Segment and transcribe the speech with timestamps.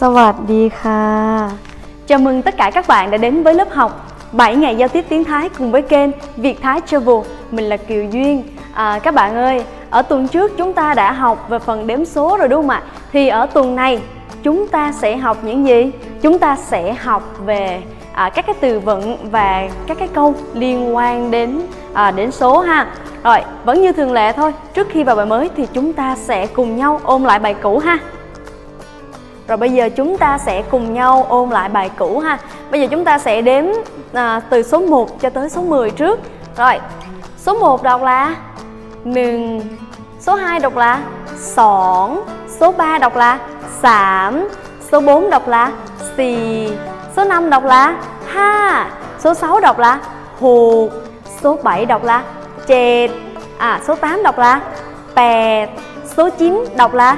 [0.00, 1.04] สวัสดีค่ะ
[2.06, 3.92] Chào mừng tất cả các bạn đã đến với lớp học
[4.32, 7.16] 7 ngày giao tiếp tiếng Thái cùng với kênh Việt Thái Travel.
[7.50, 8.42] Mình là Kiều Duyên.
[8.74, 12.36] À, các bạn ơi, ở tuần trước chúng ta đã học về phần đếm số
[12.36, 12.82] rồi đúng không ạ?
[13.12, 14.00] Thì ở tuần này
[14.42, 15.90] chúng ta sẽ học những gì?
[16.22, 17.82] Chúng ta sẽ học về
[18.12, 21.62] à, các cái từ vựng và các cái câu liên quan đến
[21.94, 22.86] à, đến số ha.
[23.24, 24.54] Rồi, vẫn như thường lệ thôi.
[24.74, 27.78] Trước khi vào bài mới thì chúng ta sẽ cùng nhau ôn lại bài cũ
[27.78, 27.98] ha.
[29.47, 32.39] Rồi bây giờ chúng ta sẽ cùng nhau ôn lại bài cũ ha.
[32.71, 33.65] Bây giờ chúng ta sẽ đếm
[34.13, 36.19] à, từ số 1 cho tới số 10 trước.
[36.57, 36.79] Rồi,
[37.37, 38.35] số 1 đọc là
[39.03, 39.61] Nừng.
[40.19, 41.01] Số 2 đọc là
[41.37, 42.19] Sỏn.
[42.59, 43.39] Số 3 đọc là
[43.81, 44.47] Sảm.
[44.91, 45.71] Số 4 đọc là
[46.17, 46.69] Xì.
[47.15, 47.95] Số 5 đọc là
[48.27, 48.89] Ha.
[49.19, 49.99] Số 6 đọc là
[50.39, 50.91] Hụt
[51.43, 52.23] Số 7 đọc là
[52.67, 53.11] Chệt.
[53.57, 54.61] À, số 8 đọc là
[55.15, 55.69] Pẹt.
[56.17, 57.17] Số 9 đọc là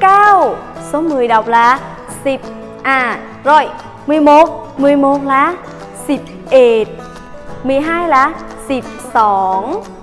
[0.00, 0.54] Cao.
[0.96, 1.78] Số 10 đọc là
[2.24, 2.38] 10
[2.82, 3.68] À rồi
[4.06, 5.54] 11 11 là
[6.08, 6.88] 11
[7.64, 8.32] 12 là
[8.68, 8.82] 12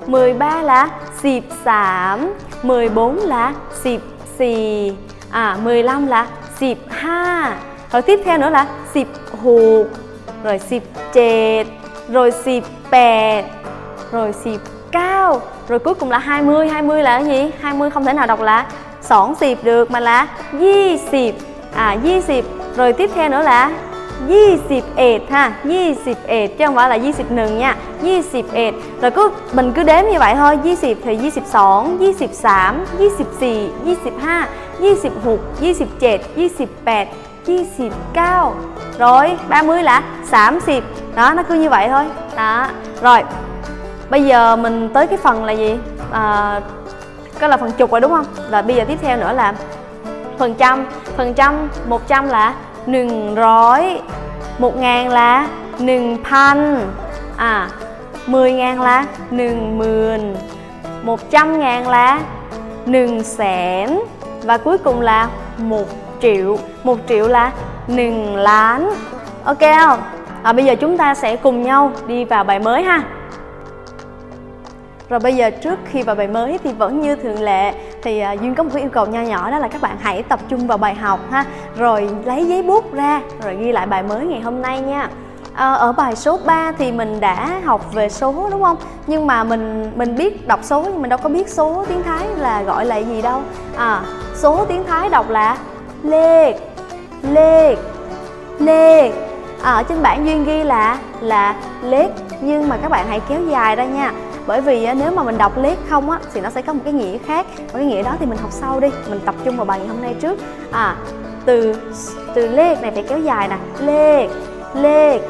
[0.08, 0.90] 13 là
[1.24, 2.18] 13
[2.64, 4.96] 14 là 14
[5.32, 6.28] À 15 là
[6.60, 7.54] 15
[7.92, 9.06] Rồi tiếp theo nữa là 16
[10.44, 10.60] Rồi
[11.14, 11.66] 17
[12.10, 13.46] Rồi 18
[14.12, 14.60] Rồi 19
[15.68, 17.52] Rồi cuối cùng là 20 20 là cái gì?
[17.62, 18.66] 20 không thể nào đọc là
[19.10, 21.34] 20 được mà là 20
[21.74, 22.44] à 20
[22.76, 23.72] rồi tiếp theo nữa là
[24.28, 26.18] 21 ha 21
[26.58, 30.58] chứ không phải là 21 nha 21 rồi cứ mình cứ đếm như vậy thôi
[30.64, 31.78] 20 thì 22 23
[34.80, 35.94] 24 25
[36.30, 37.08] 26 27 28
[37.48, 37.92] 29
[39.00, 40.82] rồi 30 là 30
[41.16, 42.68] đó nó cứ như vậy thôi đó
[43.02, 43.24] rồi
[44.10, 45.78] bây giờ mình tới cái phần là gì
[46.12, 46.62] à,
[47.44, 48.26] có là phần chục rồi đúng không?
[48.50, 49.54] Và bây giờ tiếp theo nữa là
[50.38, 50.86] phần trăm.
[51.18, 52.54] Phần trăm một trăm là
[52.86, 54.00] nừng rối
[54.60, 55.48] một ngàn là
[55.80, 56.80] nừng pan
[57.38, 57.70] à
[58.28, 60.36] mười ngàn là nừng mườn
[61.04, 62.20] một trăm ngàn là
[62.86, 64.00] nừng sẻn
[64.44, 65.28] và cuối cùng là
[65.58, 65.86] một
[66.22, 66.58] triệu.
[66.84, 67.52] Một triệu là
[67.88, 68.90] nừng lán.
[69.46, 70.00] Ok không?
[70.44, 73.02] À, bây giờ chúng ta sẽ cùng nhau đi vào bài mới ha
[75.10, 78.32] rồi bây giờ trước khi vào bài mới thì vẫn như thường lệ thì à,
[78.32, 80.68] duyên có một cái yêu cầu nho nhỏ đó là các bạn hãy tập trung
[80.68, 81.46] vào bài học ha
[81.78, 85.10] rồi lấy giấy bút ra rồi ghi lại bài mới ngày hôm nay nha
[85.54, 88.78] À, ở bài số 3 thì mình đã học về số đúng không?
[89.08, 92.28] Nhưng mà mình mình biết đọc số nhưng mình đâu có biết số tiếng Thái
[92.38, 93.42] là gọi là gì đâu.
[93.76, 94.02] À,
[94.36, 95.58] số tiếng Thái đọc là
[96.04, 96.60] lê
[97.22, 97.76] lê
[98.60, 99.12] lê
[99.62, 102.12] à, ở trên bảng duyên ghi là là lết
[102.42, 104.12] nhưng mà các bạn hãy kéo dài ra nha
[104.48, 106.82] bởi vì à, nếu mà mình đọc liếc không á thì nó sẽ có một
[106.84, 107.46] cái nghĩa khác.
[107.58, 109.88] Và cái nghĩa đó thì mình học sau đi mình tập trung vào bài ngày
[109.88, 110.40] hôm nay trước.
[110.72, 110.96] À
[111.46, 111.76] từ
[112.34, 113.58] từ lết này phải kéo dài nè.
[113.80, 114.30] Lết
[114.76, 115.22] lết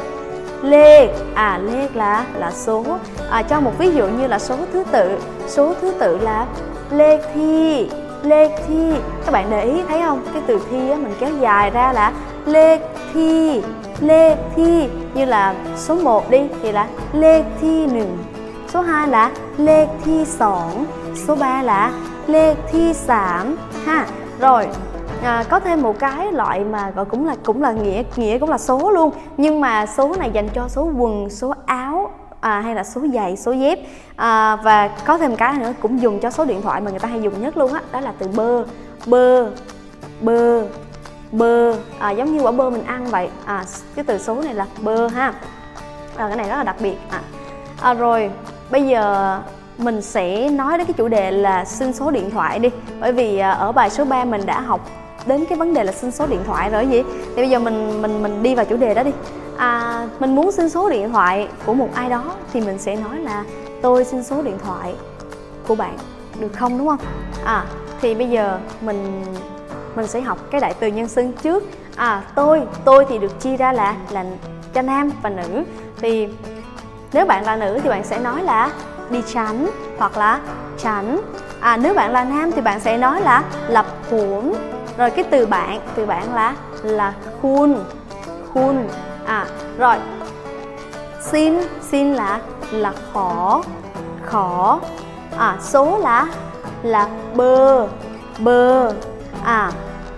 [0.64, 2.86] lết à lết là là số.
[3.30, 5.18] À, cho một ví dụ như là số thứ tự.
[5.48, 6.46] Số thứ tự là
[6.92, 7.90] lê thi
[8.24, 8.94] lê thi.
[9.26, 10.24] Các bạn để ý thấy không?
[10.34, 12.12] Cái từ thi á, mình kéo dài ra là
[12.46, 12.80] lê
[13.14, 13.62] thi
[14.00, 14.90] lê thi.
[15.14, 18.18] Như là số 1 đi thì là lê thi nừng
[18.74, 20.26] số 2 là lê thi
[21.28, 21.92] số 3 là
[22.28, 24.06] lê thi sảm ha.
[24.40, 24.68] Rồi
[25.24, 28.50] à, có thêm một cái loại mà gọi cũng là cũng là nghĩa nghĩa cũng
[28.50, 29.12] là số luôn.
[29.38, 33.38] Nhưng mà số này dành cho số quần số áo à, hay là số giày
[33.38, 33.80] số dép.
[34.16, 37.08] À, và có thêm cái nữa cũng dùng cho số điện thoại mà người ta
[37.08, 38.64] hay dùng nhất luôn á đó, đó là từ bơ
[39.06, 39.50] bơ
[40.22, 40.66] bơ
[41.32, 41.76] bơ.
[42.00, 43.30] À, giống như quả bơ mình ăn vậy.
[43.46, 43.64] À,
[43.96, 45.34] cái từ số này là bơ ha.
[46.16, 46.98] À, cái này rất là đặc biệt.
[47.10, 47.22] À,
[47.82, 48.32] à, rồi
[48.74, 49.40] bây giờ
[49.78, 52.70] mình sẽ nói đến cái chủ đề là xin số điện thoại đi.
[53.00, 54.90] Bởi vì à, ở bài số 3 mình đã học
[55.26, 58.02] đến cái vấn đề là xin số điện thoại rồi gì thì bây giờ mình
[58.02, 59.12] mình mình đi vào chủ đề đó đi.
[59.58, 63.20] À, mình muốn xin số điện thoại của một ai đó thì mình sẽ nói
[63.20, 63.44] là
[63.82, 64.96] tôi xin số điện thoại
[65.68, 65.98] của bạn
[66.40, 66.78] được không?
[66.78, 67.00] Đúng không?
[67.46, 67.66] À
[68.02, 69.26] thì bây giờ mình
[69.96, 71.64] mình sẽ học cái đại từ nhân xưng trước.
[71.96, 74.26] À tôi tôi thì được chia ra là là
[74.74, 75.64] cho nam và nữ.
[76.02, 76.28] Thì
[77.14, 78.70] nếu bạn là nữ thì bạn sẽ nói là
[79.10, 79.68] đi chánh
[79.98, 80.40] hoặc là
[80.78, 81.22] chánh.
[81.60, 84.54] à nếu bạn là nam thì bạn sẽ nói là lập huống
[84.98, 87.76] rồi cái từ bạn từ bạn là là khun
[88.54, 88.88] khun.
[89.26, 89.46] À
[89.78, 89.96] rồi.
[91.22, 92.40] Xin xin là
[92.72, 93.64] là khó
[94.26, 94.80] khó.
[95.38, 96.28] À số là
[96.84, 97.88] là bơ
[98.40, 98.92] bơ.
[99.44, 99.72] À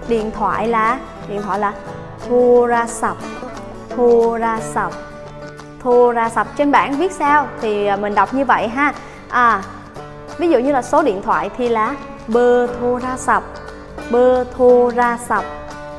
[0.07, 0.99] điện thoại là,
[1.29, 1.73] điện thoại là
[2.27, 3.17] thu ra sập
[3.95, 4.91] thu ra sập
[5.85, 7.47] thu ra sập trên bảng viết sao?
[7.61, 8.93] Thì à, mình đọc như vậy ha.
[9.29, 9.61] À
[10.37, 11.95] ví dụ như là số điện thoại thì là
[12.27, 13.43] bơ thu ra sập
[14.11, 15.43] bơ thu ra sập.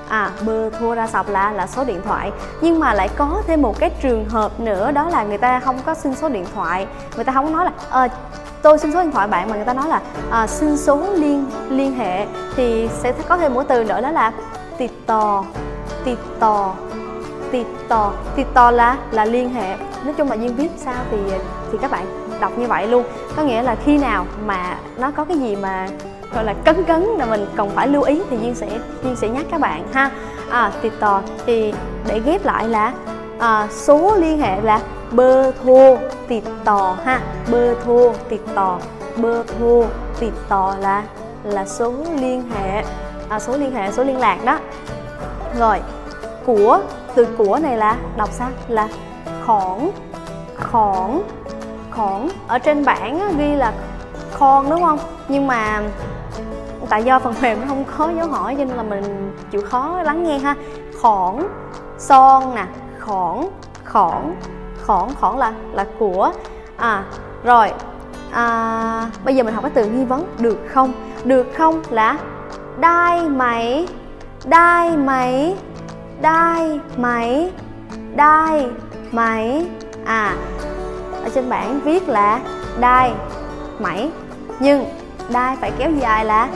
[0.09, 2.33] À bơ thua ra sọc là là số điện thoại.
[2.61, 5.79] Nhưng mà lại có thêm một cái trường hợp nữa đó là người ta không
[5.87, 6.87] có xin số điện thoại.
[7.15, 8.09] Người ta không có nói là à,
[8.63, 10.01] tôi xin số điện thoại bạn mà người ta nói là
[10.31, 12.27] à, xin số liên liên hệ.
[12.57, 14.33] Thì sẽ có thêm một từ nữa đó là
[14.79, 15.45] tịt tò
[16.05, 16.75] tịt tò
[17.53, 18.71] tịt tò.
[18.71, 19.77] Là là liên hệ.
[20.05, 21.17] Nói chung là duyên viết sao thì
[21.73, 22.07] thì các bạn
[22.41, 23.05] đọc như vậy luôn.
[23.37, 25.89] Có nghĩa là khi nào mà nó có cái gì mà
[26.35, 28.69] gọi là cấn cấn là mình cần phải lưu ý thì duyên sẽ
[29.05, 30.11] duyên sẽ nhắc các bạn ha.
[30.51, 31.75] À tịt tò thì
[32.07, 32.93] để ghép lại là
[33.39, 35.99] à, số liên hệ là bơ thô
[36.29, 37.21] tịt tò ha.
[37.53, 38.79] Bơ thô tịt tò.
[39.17, 39.85] Bơ thô
[40.21, 41.03] tịt tò là
[41.45, 42.85] là số liên hệ
[43.29, 44.59] à, số liên hệ số liên lạc đó.
[45.59, 45.81] Rồi
[46.47, 46.81] của
[47.17, 48.49] từ của này là đọc sao?
[48.69, 48.89] Là
[49.47, 49.91] khoảng
[50.71, 51.23] khoảng
[51.91, 53.73] khoảng ở trên bảng ghi là
[54.39, 54.99] con đúng không?
[55.29, 55.83] Nhưng mà
[56.89, 60.03] tại do phần mềm nó không có dấu hỏi cho nên là mình chịu khó
[60.03, 60.55] lắng nghe ha.
[61.03, 61.49] Khoảng
[61.99, 62.67] son nè.
[63.01, 63.51] Khoảng
[63.93, 64.37] khoảng
[64.87, 66.33] khoảng khoảng là là của.
[66.77, 67.05] À
[67.45, 67.73] rồi.
[68.31, 70.35] À, bây giờ mình học cái từ nghi vấn.
[70.39, 70.93] Được không?
[71.25, 72.19] Được không là
[72.77, 73.89] đai mày
[74.45, 75.57] đai mày
[76.21, 77.51] đai máy.
[78.17, 78.67] Đai
[79.13, 79.67] máy.
[80.05, 80.35] À
[81.23, 82.41] ở trên bảng viết là
[82.81, 83.13] đai
[83.79, 84.11] máy.
[84.61, 84.85] Nhưng
[85.33, 86.49] đai phải kéo dài là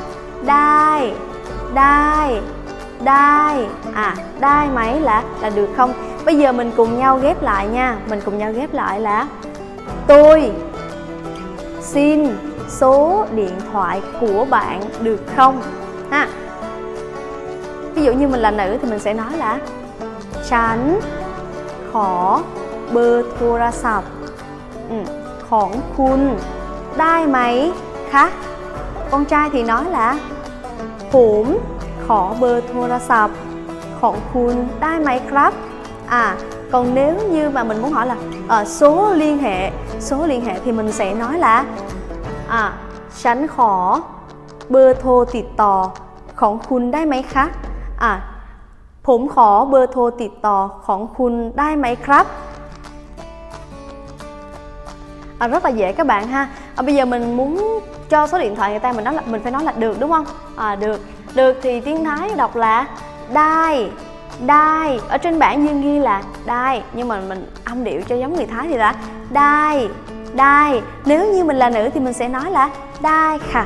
[0.46, 1.12] đai
[1.74, 2.40] đai
[3.04, 3.66] đai.
[3.94, 5.92] À đai máy là là được không?
[6.24, 7.96] Bây giờ mình cùng nhau ghép lại nha.
[8.08, 9.26] Mình cùng nhau ghép lại là
[10.06, 10.52] tôi
[11.80, 12.36] xin
[12.68, 15.62] số điện thoại của bạn được không?
[16.10, 16.28] Ha
[18.00, 19.58] ví dụ như mình là nữ thì mình sẽ nói là
[20.48, 21.00] chán
[21.92, 22.42] khó
[22.92, 24.04] bơ thua ra sập
[24.90, 24.96] ừ.
[25.50, 26.36] khổng khun
[26.96, 27.72] đai máy
[28.10, 28.32] khác
[29.10, 30.18] con trai thì nói là
[31.12, 31.58] hổm
[32.08, 33.30] khó bơ thua ra sập
[34.00, 35.54] khổng khun đai máy khác
[36.06, 36.36] à
[36.72, 38.16] còn nếu như mà mình muốn hỏi là
[38.48, 39.70] à, số liên hệ
[40.00, 41.64] số liên hệ thì mình sẽ nói là
[42.48, 42.72] à
[43.22, 44.02] chán khó
[44.68, 45.90] bơ thô tịt tò
[46.34, 47.50] khổng khun đai máy khác
[48.03, 50.57] อของคุณได้ไหมคะอ่ะผมขอเบอร์โทรติดต่อ
[50.87, 52.25] ของคุณได้ไหมครับ
[55.39, 57.79] à, rất là dễ các bạn ha à, bây giờ mình muốn
[58.09, 60.11] cho số điện thoại người ta mình nói là mình phải nói là được đúng
[60.11, 60.25] không
[60.55, 61.01] à, được
[61.35, 62.87] được thì tiếng thái đọc là
[63.33, 63.91] đai
[64.45, 68.35] đai ở trên bảng dương ghi là đai nhưng mà mình âm điệu cho giống
[68.35, 68.95] người thái thì là
[69.29, 69.89] đai
[70.33, 72.69] đai nếu như mình là nữ thì mình sẽ nói là
[73.01, 73.65] đai khà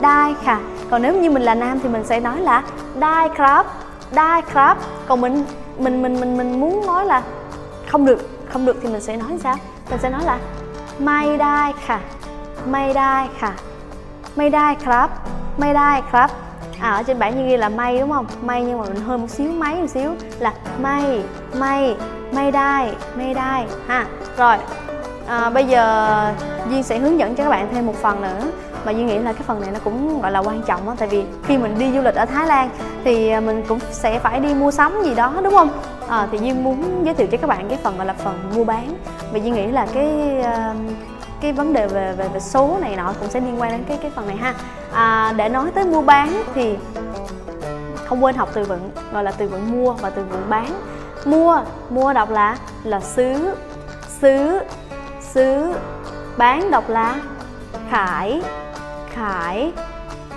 [0.00, 0.58] đai khà
[0.89, 2.63] còn nếu như mình là nam thì mình sẽ nói là
[2.95, 3.65] die crab
[4.11, 5.45] die crab còn mình
[5.77, 7.21] mình mình mình mình muốn nói là
[7.91, 9.55] không được không được thì mình sẽ nói sao?
[9.89, 10.39] Mình sẽ nói là
[10.99, 11.99] may đai khả
[12.65, 13.51] may đai khả
[14.35, 15.09] may đai crab
[15.57, 16.29] may đai crab
[16.79, 18.25] à, ở trên bảng như ghi là may đúng không?
[18.41, 21.23] May nhưng mà mình hơi một xíu máy một xíu là may
[21.55, 21.95] may
[22.31, 24.05] may đai may đai ha.
[24.37, 24.57] Rồi
[25.27, 26.33] à, bây giờ
[26.69, 28.51] duyên sẽ hướng dẫn cho các bạn thêm một phần nữa
[28.87, 30.95] mà duy nghĩ là cái phần này nó cũng gọi là quan trọng á.
[30.99, 32.69] Tại vì khi mình đi du lịch ở thái lan
[33.03, 35.69] thì à, mình cũng sẽ phải đi mua sắm gì đó đúng không?
[36.07, 38.63] À, thì duy muốn giới thiệu cho các bạn cái phần gọi là phần mua
[38.63, 38.93] bán.
[39.31, 40.73] Và duy nghĩ là cái à,
[41.41, 43.97] cái vấn đề về về về số này nọ cũng sẽ liên quan đến cái
[44.01, 44.53] cái phần này ha.
[44.93, 46.77] À, để nói tới mua bán thì
[48.05, 50.67] không quên học từ vựng gọi là từ vựng mua và từ vựng bán.
[51.25, 53.55] Mua mua đọc là là xứ
[54.21, 54.59] xứ
[55.21, 55.73] xứ
[56.37, 57.15] bán đọc là
[57.89, 58.41] khải
[59.17, 59.73] khải.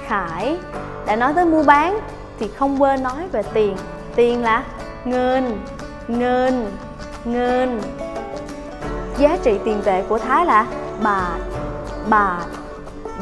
[0.06, 0.58] Khải
[1.06, 2.00] đã nói tới mua bán
[2.38, 3.76] thì không quên nói về tiền.
[4.14, 4.62] Tiền là
[5.04, 5.64] ngân
[6.08, 6.72] ngân
[7.24, 7.80] ngân.
[9.18, 10.66] Giá trị tiền tệ của thái là
[11.02, 11.38] bạc,
[12.08, 12.44] bạc,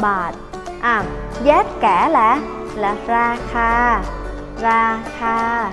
[0.01, 0.33] bạc,
[0.81, 1.05] à
[1.45, 2.39] giá cả là
[2.75, 4.01] là ra kha
[4.61, 5.71] ra kha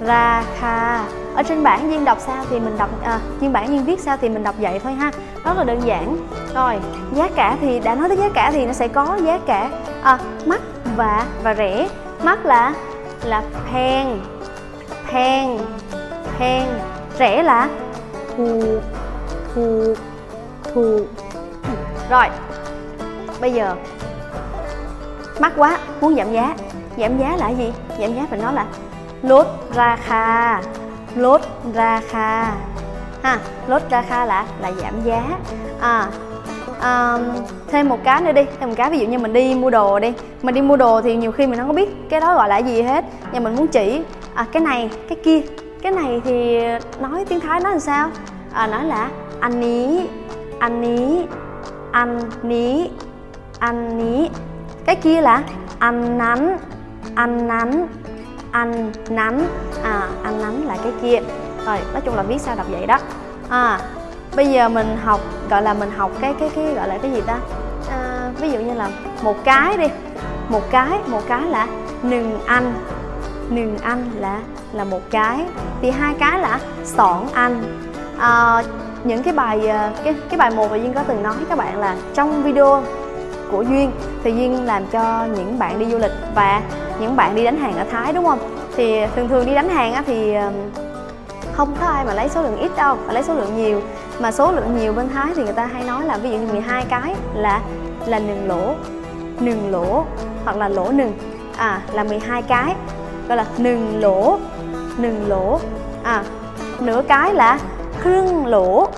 [0.00, 1.04] ra kha
[1.36, 4.16] ở trên bảng duyên đọc sao thì mình đọc à, trên bản duyên viết sao
[4.20, 5.10] thì mình đọc vậy thôi ha.
[5.44, 6.16] Rất là đơn giản.
[6.54, 6.74] Rồi
[7.12, 9.70] giá cả thì đã nói tới giá cả thì nó sẽ có giá cả
[10.02, 10.60] à, mắc
[10.96, 11.88] và và rẻ.
[12.22, 12.74] Mắc là
[13.24, 14.06] là pen
[15.12, 15.58] pen
[16.38, 16.64] pen
[17.18, 17.68] rẻ là
[18.36, 18.62] thù
[19.54, 19.94] thù
[20.74, 21.00] thù.
[22.10, 22.26] Rồi
[23.40, 23.74] bây giờ
[25.40, 26.54] mắc quá muốn giảm giá.
[26.98, 27.72] Giảm giá là gì?
[28.00, 28.66] Giảm giá phải nói là
[29.22, 30.60] lốt ra kha
[31.16, 31.40] lốt
[31.74, 32.44] ra kha.
[33.22, 35.22] Ha lốt ra kha là là giảm giá.
[35.80, 36.06] À,
[36.82, 37.22] um,
[37.68, 39.98] thêm một cái nữa đi thêm một cái ví dụ như mình đi mua đồ
[39.98, 40.12] đi.
[40.42, 42.58] Mình đi mua đồ thì nhiều khi mình không có biết cái đó gọi là
[42.58, 43.04] gì hết.
[43.32, 44.02] Nhưng mình muốn chỉ
[44.34, 45.40] à, cái này cái kia.
[45.82, 46.58] Cái này thì
[47.00, 48.10] nói tiếng thái nói làm sao?
[48.52, 50.06] À, nói là anh ní
[50.58, 51.26] anh ní
[51.92, 52.90] anh ní
[53.58, 54.28] anh ní.
[54.84, 55.42] Cái kia là
[55.78, 56.58] anh nắn
[57.14, 57.86] anh nắn
[58.56, 59.46] anh nắn
[59.82, 61.18] à anh nắn là cái kia.
[61.66, 62.98] Rồi nói chung là viết sao đọc vậy đó.
[63.48, 63.78] À
[64.36, 65.20] bây giờ mình học
[65.50, 67.38] gọi là mình học cái cái cái gọi là cái gì ta?
[67.90, 68.88] À, ví dụ như là
[69.22, 69.86] một cái đi.
[70.48, 71.66] Một cái một cái là
[72.02, 72.74] nừng anh
[73.48, 74.40] nừng anh là
[74.72, 75.46] là một cái.
[75.82, 77.80] Thì hai cái là sọn anh
[78.18, 78.62] à,
[79.04, 81.78] những cái bài à, cái cái bài một mà duyên có từng nói các bạn
[81.78, 82.82] là trong video
[83.52, 83.90] của duyên.
[84.24, 86.62] Thì duyên làm cho những bạn đi du lịch và
[87.00, 88.38] những bạn đi đánh hàng ở thái, đúng không?
[88.76, 90.34] Thì thường thường đi đánh hàng á thì
[91.52, 93.80] không có ai mà lấy số lượng ít đâu mà lấy số lượng nhiều.
[94.20, 96.52] Mà số lượng nhiều bên thái thì người ta hay nói là ví dụ như
[96.52, 97.60] 12 cái là
[98.06, 98.74] là nừng lỗ
[99.40, 100.04] nừng lỗ
[100.44, 101.12] hoặc là lỗ nừng.
[101.56, 102.74] À là 12 cái,
[103.28, 104.38] gọi là nừng lỗ
[104.98, 105.60] nừng lỗ.
[106.02, 106.24] À
[106.80, 107.58] nửa cái là
[107.98, 108.88] khưng lỗ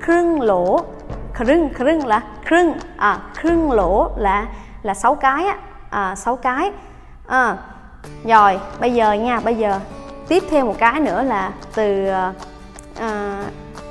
[0.00, 0.80] khưng lỗ,
[1.32, 4.46] khưng khưng là krưng à krưng lỗ là
[4.82, 5.56] là sáu cái á.
[5.90, 6.70] À sáu cái.
[7.26, 7.56] À
[8.24, 9.80] rồi bây giờ nha bây giờ
[10.28, 12.08] tiếp theo một cái nữa là từ
[13.00, 13.44] à,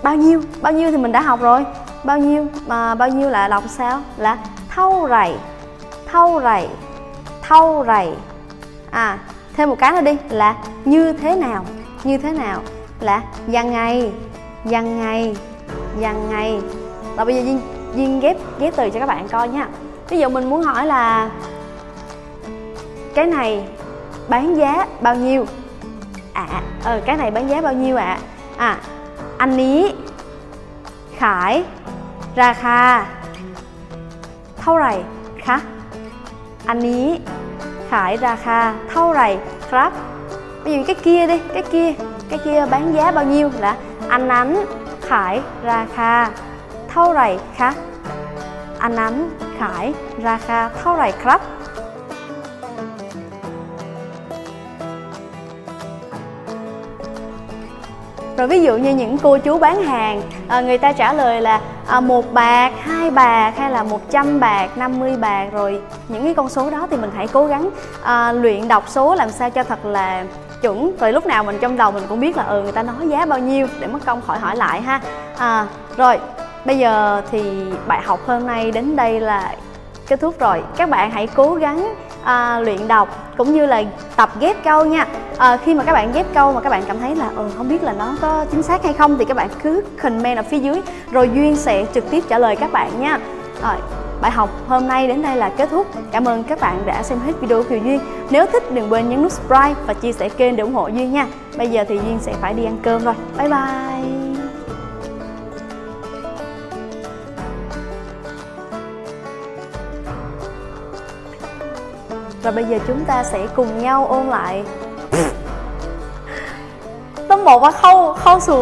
[0.04, 0.42] bao nhiêu?
[0.62, 1.66] Bao nhiêu thì mình đã học rồi.
[2.04, 4.02] Bao nhiêu mà bao nhiêu là đọc sao?
[4.18, 4.38] Là
[4.70, 5.36] thâu rầy
[6.12, 6.68] thâu rầy
[7.42, 8.14] thâu rầy.
[8.92, 9.18] À
[9.58, 10.56] thêm một cái nữa đi là
[10.86, 11.66] như thế nào?
[12.04, 12.60] Như thế nào?
[13.00, 14.12] Là dằng ngày
[14.66, 15.36] dằng ngày
[16.00, 16.62] dằng ngày.
[17.18, 17.54] Rồi bây giờ
[17.96, 19.68] duyên ghép ghép từ cho các bạn coi nha.
[20.10, 21.30] Ví dụ mình muốn hỏi là,
[23.16, 23.64] cái này
[24.28, 25.46] bán giá bao nhiêu?
[26.34, 28.18] À, à ờ cái này bán giá bao nhiêu ạ?
[28.58, 28.68] À?
[28.68, 28.78] à
[29.38, 29.92] anh ý,
[31.18, 31.64] khải,
[32.36, 33.06] ra kha,
[34.58, 35.04] thâu rầy,
[35.38, 35.60] khá.
[36.66, 37.20] Anh ý,
[37.90, 39.38] khải, ra kha, thâu rầy
[39.70, 39.94] crap
[40.64, 41.94] ví dụ cái kia đi, cái kia
[42.30, 43.50] cái kia bán giá bao nhiêu?
[43.60, 43.76] Là
[44.08, 44.66] anh ánh,
[45.02, 46.30] khải, ra kha
[46.94, 47.74] thâu rầy khá.
[48.80, 51.12] Anh ánh khải ra kha thâu rầy
[58.38, 61.62] rồi ví dụ như những cô chú bán hàng à, người ta trả lời là
[61.88, 66.50] à, một bạc hai bạc hay là 100 bạc 50 bạc rồi những cái con
[66.50, 67.70] số đó thì mình hãy cố gắng
[68.04, 70.26] à, luyện đọc số làm sao cho thật là
[70.62, 70.98] chuẩn.
[71.00, 73.26] Rồi lúc nào mình trong đầu mình cũng biết là ừ người ta nói giá
[73.26, 75.02] bao nhiêu để mất công khỏi hỏi lại ha.
[75.38, 76.20] À, rồi
[76.66, 77.42] bây giờ thì
[77.88, 79.56] bài học hôm nay đến đây là
[80.08, 80.64] kết thúc rồi.
[80.78, 81.94] Các bạn hãy cố gắng
[82.24, 83.84] à, luyện đọc cũng như là
[84.16, 85.08] tập ghép câu nha.
[85.38, 87.70] À, khi mà các bạn ghép câu mà các bạn cảm thấy là ừ, không
[87.70, 90.60] biết là nó có chính xác hay không thì các bạn cứ comment ở phía
[90.60, 93.20] dưới rồi duyên sẽ trực tiếp trả lời các bạn nha.
[93.64, 93.76] Rồi
[94.22, 95.88] bài học hôm nay đến đây là kết thúc.
[96.12, 98.00] Cảm ơn các bạn đã xem hết video của Kiều Duyên.
[98.30, 101.14] Nếu thích đừng quên nhấn nút subscribe và chia sẻ kênh để ủng hộ Duyên
[101.14, 101.28] nha.
[101.58, 103.16] Bây giờ thì Duyên sẽ phải đi ăn cơm rồi.
[103.38, 104.23] Bye bye!
[112.43, 114.65] Và bây giờ chúng ta sẽ cùng nhau ôn lại
[117.31, 118.61] ต้องบอกว่าเข้าเข้าสู่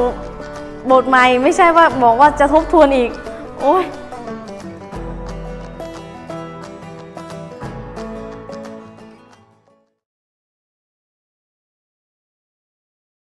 [0.90, 3.10] บทใหม่ไม่ใช่ว่าบอกว่าจะทบทวนอีก
[3.62, 3.84] โอ้ย